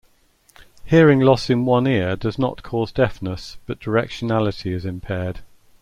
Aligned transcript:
Hearing 0.85 1.19
loss 1.19 1.47
in 1.51 1.63
one 1.63 1.85
ear 1.85 2.15
does 2.15 2.39
not 2.39 2.63
cause 2.63 2.91
deafness 2.91 3.57
but 3.67 3.79
directionality 3.79 4.73
is 4.73 4.83
impaired. 4.83 5.41